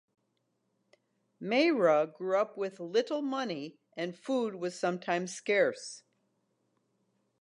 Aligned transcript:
Mayra 1.39 2.11
grew 2.11 2.35
up 2.35 2.57
with 2.57 2.79
little 2.79 3.21
money 3.21 3.77
and 3.95 4.17
food 4.17 4.55
was 4.55 4.73
sometimes 4.73 5.31
scarce. 5.31 6.01